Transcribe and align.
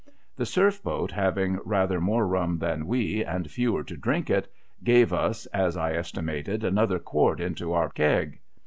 The 0.35 0.47
Surf 0.47 0.81
boat, 0.81 1.11
having 1.11 1.59
rather 1.63 2.01
more 2.01 2.25
rum 2.25 2.57
than 2.57 2.87
we, 2.87 3.23
and 3.23 3.47
fewer 3.51 3.83
to 3.83 3.95
drink 3.95 4.31
it, 4.31 4.51
gave 4.83 5.13
us, 5.13 5.45
as 5.53 5.77
I 5.77 5.93
estimated, 5.93 6.63
another 6.63 6.97
quart 6.97 7.39
into 7.39 7.73
our 7.73 7.91
keg. 7.91 8.39